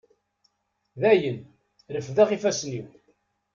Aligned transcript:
Dayen, 1.01 1.39
refdeɣ 1.95 2.29
ifassen-iw. 2.31 2.87